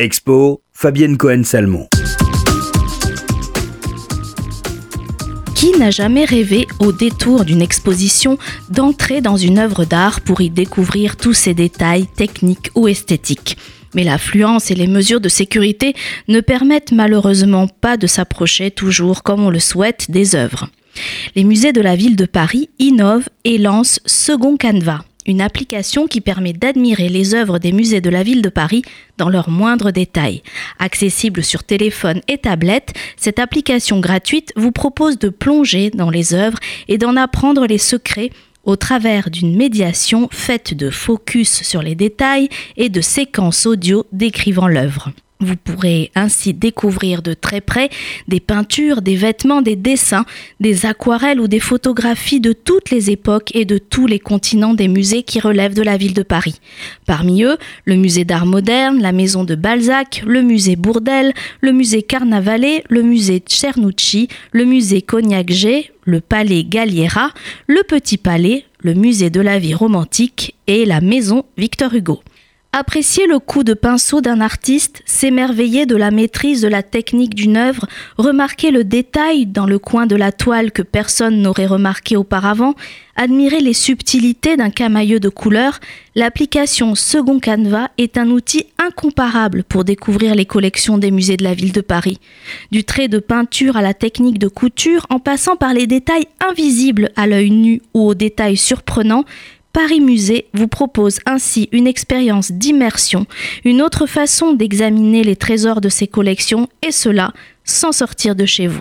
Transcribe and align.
Expo, 0.00 0.62
Fabienne 0.72 1.18
Cohen-Salmon. 1.18 1.86
Qui 5.54 5.72
n'a 5.78 5.90
jamais 5.90 6.24
rêvé, 6.24 6.66
au 6.78 6.90
détour 6.90 7.44
d'une 7.44 7.60
exposition, 7.60 8.38
d'entrer 8.70 9.20
dans 9.20 9.36
une 9.36 9.58
œuvre 9.58 9.84
d'art 9.84 10.22
pour 10.22 10.40
y 10.40 10.48
découvrir 10.48 11.18
tous 11.18 11.34
ses 11.34 11.52
détails 11.52 12.06
techniques 12.06 12.70
ou 12.74 12.88
esthétiques? 12.88 13.58
Mais 13.94 14.02
l'affluence 14.02 14.70
et 14.70 14.74
les 14.74 14.86
mesures 14.86 15.20
de 15.20 15.28
sécurité 15.28 15.92
ne 16.28 16.40
permettent 16.40 16.92
malheureusement 16.92 17.68
pas 17.68 17.98
de 17.98 18.06
s'approcher 18.06 18.70
toujours 18.70 19.22
comme 19.22 19.44
on 19.44 19.50
le 19.50 19.60
souhaite 19.60 20.10
des 20.10 20.34
œuvres. 20.34 20.70
Les 21.36 21.44
musées 21.44 21.74
de 21.74 21.82
la 21.82 21.94
ville 21.94 22.16
de 22.16 22.24
Paris 22.24 22.70
innovent 22.78 23.28
et 23.44 23.58
lancent 23.58 24.00
Second 24.06 24.56
Canva, 24.56 25.04
une 25.26 25.40
application 25.40 26.06
qui 26.06 26.20
permet 26.20 26.52
d'admirer 26.52 27.08
les 27.08 27.34
œuvres 27.34 27.58
des 27.58 27.72
musées 27.72 28.00
de 28.00 28.10
la 28.10 28.22
ville 28.22 28.42
de 28.42 28.48
Paris 28.48 28.82
dans 29.18 29.28
leurs 29.28 29.50
moindres 29.50 29.92
détails. 29.92 30.42
Accessible 30.78 31.44
sur 31.44 31.64
téléphone 31.64 32.20
et 32.28 32.38
tablette, 32.38 32.92
cette 33.16 33.38
application 33.38 34.00
gratuite 34.00 34.52
vous 34.56 34.72
propose 34.72 35.18
de 35.18 35.28
plonger 35.28 35.90
dans 35.90 36.10
les 36.10 36.34
œuvres 36.34 36.58
et 36.88 36.98
d'en 36.98 37.16
apprendre 37.16 37.66
les 37.66 37.78
secrets 37.78 38.30
au 38.64 38.76
travers 38.76 39.30
d'une 39.30 39.56
médiation 39.56 40.28
faite 40.30 40.74
de 40.74 40.90
focus 40.90 41.62
sur 41.62 41.82
les 41.82 41.94
détails 41.94 42.48
et 42.76 42.88
de 42.88 43.00
séquences 43.00 43.66
audio 43.66 44.04
décrivant 44.12 44.68
l'œuvre. 44.68 45.10
Vous 45.40 45.56
pourrez 45.56 46.10
ainsi 46.14 46.52
découvrir 46.52 47.22
de 47.22 47.32
très 47.32 47.62
près 47.62 47.88
des 48.28 48.40
peintures, 48.40 49.00
des 49.00 49.16
vêtements, 49.16 49.62
des 49.62 49.74
dessins, 49.74 50.26
des 50.60 50.84
aquarelles 50.84 51.40
ou 51.40 51.48
des 51.48 51.60
photographies 51.60 52.40
de 52.40 52.52
toutes 52.52 52.90
les 52.90 53.10
époques 53.10 53.54
et 53.54 53.64
de 53.64 53.78
tous 53.78 54.06
les 54.06 54.18
continents 54.18 54.74
des 54.74 54.88
musées 54.88 55.22
qui 55.22 55.40
relèvent 55.40 55.74
de 55.74 55.82
la 55.82 55.96
ville 55.96 56.12
de 56.12 56.22
Paris. 56.22 56.60
Parmi 57.06 57.42
eux, 57.42 57.56
le 57.86 57.96
musée 57.96 58.26
d'art 58.26 58.44
moderne, 58.44 59.00
la 59.00 59.12
maison 59.12 59.44
de 59.44 59.54
Balzac, 59.54 60.22
le 60.26 60.42
musée 60.42 60.76
Bourdelle, 60.76 61.32
le 61.62 61.72
musée 61.72 62.02
Carnavalet, 62.02 62.84
le 62.90 63.02
musée 63.02 63.42
Cernucci, 63.46 64.28
le 64.52 64.66
musée 64.66 65.00
Cognac-G, 65.00 65.90
le 66.04 66.20
palais 66.20 66.64
Galliera, 66.64 67.30
le 67.66 67.82
Petit 67.82 68.18
Palais, 68.18 68.64
le 68.82 68.92
musée 68.92 69.30
de 69.30 69.40
la 69.40 69.58
vie 69.58 69.74
romantique 69.74 70.54
et 70.66 70.84
la 70.84 71.00
maison 71.00 71.44
Victor 71.56 71.94
Hugo. 71.94 72.20
Apprécier 72.72 73.26
le 73.26 73.40
coup 73.40 73.64
de 73.64 73.74
pinceau 73.74 74.20
d'un 74.20 74.40
artiste, 74.40 75.02
s'émerveiller 75.04 75.86
de 75.86 75.96
la 75.96 76.12
maîtrise 76.12 76.62
de 76.62 76.68
la 76.68 76.84
technique 76.84 77.34
d'une 77.34 77.56
œuvre, 77.56 77.86
remarquer 78.16 78.70
le 78.70 78.84
détail 78.84 79.46
dans 79.46 79.66
le 79.66 79.80
coin 79.80 80.06
de 80.06 80.14
la 80.14 80.30
toile 80.30 80.70
que 80.70 80.82
personne 80.82 81.42
n'aurait 81.42 81.66
remarqué 81.66 82.16
auparavant, 82.16 82.74
admirer 83.16 83.58
les 83.58 83.72
subtilités 83.72 84.56
d'un 84.56 84.70
camailleux 84.70 85.18
de 85.18 85.28
couleurs, 85.28 85.80
l'application 86.14 86.94
Second 86.94 87.40
Canva 87.40 87.90
est 87.98 88.16
un 88.16 88.30
outil 88.30 88.66
incomparable 88.78 89.64
pour 89.64 89.82
découvrir 89.82 90.36
les 90.36 90.46
collections 90.46 90.96
des 90.96 91.10
musées 91.10 91.36
de 91.36 91.44
la 91.44 91.54
ville 91.54 91.72
de 91.72 91.80
Paris. 91.80 92.20
Du 92.70 92.84
trait 92.84 93.08
de 93.08 93.18
peinture 93.18 93.76
à 93.76 93.82
la 93.82 93.94
technique 93.94 94.38
de 94.38 94.46
couture, 94.46 95.06
en 95.10 95.18
passant 95.18 95.56
par 95.56 95.74
les 95.74 95.88
détails 95.88 96.28
invisibles 96.38 97.10
à 97.16 97.26
l'œil 97.26 97.50
nu 97.50 97.82
ou 97.94 98.06
aux 98.06 98.14
détails 98.14 98.56
surprenants, 98.56 99.24
Paris 99.72 100.00
Musée 100.00 100.46
vous 100.52 100.66
propose 100.66 101.20
ainsi 101.26 101.68
une 101.70 101.86
expérience 101.86 102.50
d'immersion, 102.50 103.26
une 103.64 103.82
autre 103.82 104.06
façon 104.06 104.52
d'examiner 104.52 105.22
les 105.22 105.36
trésors 105.36 105.80
de 105.80 105.88
ses 105.88 106.08
collections, 106.08 106.68
et 106.82 106.90
cela 106.90 107.32
sans 107.64 107.92
sortir 107.92 108.34
de 108.34 108.46
chez 108.46 108.66
vous. 108.66 108.80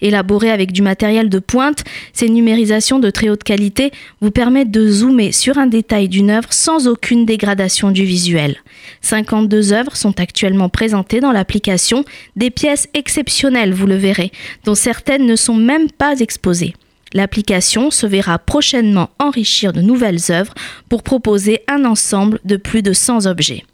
Élaboré 0.00 0.50
avec 0.50 0.72
du 0.72 0.82
matériel 0.82 1.28
de 1.28 1.38
pointe, 1.38 1.84
ces 2.12 2.28
numérisations 2.28 2.98
de 2.98 3.10
très 3.10 3.28
haute 3.28 3.44
qualité 3.44 3.92
vous 4.20 4.32
permettent 4.32 4.70
de 4.70 4.88
zoomer 4.90 5.32
sur 5.32 5.56
un 5.58 5.66
détail 5.66 6.08
d'une 6.08 6.30
œuvre 6.30 6.52
sans 6.52 6.88
aucune 6.88 7.26
dégradation 7.26 7.90
du 7.90 8.04
visuel. 8.04 8.56
52 9.02 9.72
œuvres 9.72 9.96
sont 9.96 10.18
actuellement 10.18 10.68
présentées 10.68 11.20
dans 11.20 11.32
l'application, 11.32 12.04
des 12.34 12.50
pièces 12.50 12.88
exceptionnelles, 12.94 13.72
vous 13.72 13.86
le 13.86 13.96
verrez, 13.96 14.32
dont 14.64 14.74
certaines 14.74 15.26
ne 15.26 15.36
sont 15.36 15.54
même 15.54 15.90
pas 15.90 16.18
exposées. 16.18 16.74
L'application 17.14 17.90
se 17.90 18.06
verra 18.06 18.38
prochainement 18.38 19.10
enrichir 19.18 19.72
de 19.72 19.80
nouvelles 19.80 20.30
œuvres 20.30 20.52
pour 20.88 21.02
proposer 21.02 21.60
un 21.68 21.84
ensemble 21.84 22.40
de 22.44 22.56
plus 22.56 22.82
de 22.82 22.92
100 22.92 23.26
objets. 23.26 23.64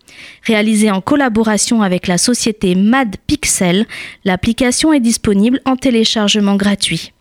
Réalisée 0.44 0.90
en 0.90 1.00
collaboration 1.00 1.82
avec 1.82 2.06
la 2.06 2.18
société 2.18 2.74
Mad 2.74 3.16
Pixel, 3.26 3.86
l'application 4.24 4.92
est 4.92 5.00
disponible 5.00 5.60
en 5.64 5.76
téléchargement 5.76 6.56
gratuit. 6.56 7.12